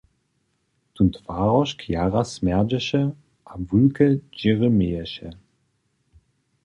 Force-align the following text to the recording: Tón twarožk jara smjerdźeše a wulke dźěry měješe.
Tón 0.93 1.07
twarožk 1.15 1.79
jara 1.93 2.21
smjerdźeše 2.33 3.03
a 3.51 3.51
wulke 3.67 4.05
dźěry 4.37 4.69
měješe. 4.77 5.29